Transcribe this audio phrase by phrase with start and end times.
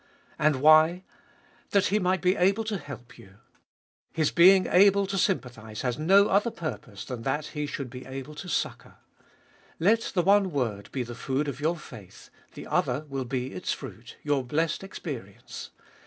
[0.39, 1.03] And why?
[1.69, 3.35] that He might be able to help you.
[4.11, 8.33] His being able to sympathise has no other purpose than that He should be able
[8.33, 8.95] to succour.
[9.77, 13.73] Let the one word be the food of your faith; the other will be its
[13.73, 15.69] fruit, your blessed experience.